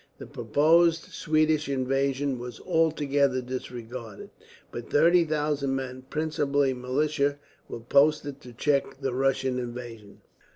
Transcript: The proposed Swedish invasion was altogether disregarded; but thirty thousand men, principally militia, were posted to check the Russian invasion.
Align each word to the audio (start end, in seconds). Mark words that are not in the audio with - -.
The 0.17 0.25
proposed 0.25 1.13
Swedish 1.13 1.69
invasion 1.69 2.39
was 2.39 2.59
altogether 2.61 3.39
disregarded; 3.39 4.31
but 4.71 4.89
thirty 4.89 5.23
thousand 5.23 5.75
men, 5.75 6.05
principally 6.09 6.73
militia, 6.73 7.37
were 7.69 7.81
posted 7.81 8.41
to 8.41 8.51
check 8.53 8.99
the 9.01 9.13
Russian 9.13 9.59
invasion. 9.59 10.21